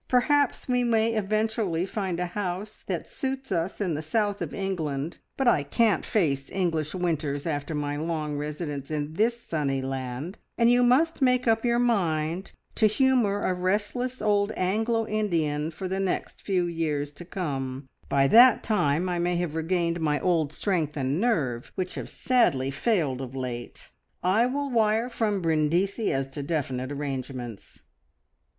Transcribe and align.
Perhaps 0.07 0.67
we 0.67 0.83
may 0.83 1.13
eventually 1.13 1.85
find 1.85 2.19
a 2.19 2.25
house 2.25 2.83
that 2.87 3.07
suits 3.07 3.51
us 3.51 3.79
in 3.79 3.93
the 3.93 4.01
south 4.01 4.41
of 4.41 4.51
England, 4.51 5.19
but 5.37 5.47
I 5.47 5.61
can't 5.61 6.03
face 6.03 6.49
English 6.49 6.95
winters 6.95 7.45
after 7.45 7.75
my 7.75 7.97
long 7.97 8.35
residence 8.35 8.89
in 8.89 9.13
this 9.13 9.39
sunny 9.39 9.79
land, 9.79 10.39
and 10.57 10.71
you 10.71 10.81
must 10.81 11.21
make 11.21 11.47
up 11.47 11.63
your 11.63 11.77
mind 11.77 12.51
to 12.77 12.87
humour 12.87 13.43
a 13.45 13.53
restless 13.53 14.23
old 14.23 14.51
Anglo 14.57 15.05
Indian 15.05 15.69
for 15.69 15.87
the 15.87 15.99
next 15.99 16.41
few 16.41 16.65
years 16.65 17.11
to 17.11 17.23
come. 17.23 17.87
Perhaps 18.09 18.09
by 18.09 18.25
that 18.29 18.63
time 18.63 19.07
I 19.07 19.19
may 19.19 19.35
have 19.35 19.53
regained 19.53 20.01
my 20.01 20.19
old 20.19 20.51
strength 20.51 20.97
and 20.97 21.21
nerve, 21.21 21.71
which 21.75 21.93
have 21.93 22.09
sadly 22.09 22.71
failed 22.71 23.21
of 23.21 23.35
late. 23.35 23.91
I 24.23 24.47
will 24.47 24.71
wire 24.71 25.09
from 25.09 25.43
Brindisi 25.43 26.11
as 26.11 26.27
to 26.29 26.41
definite 26.41 26.91
arrangements." 26.91 27.83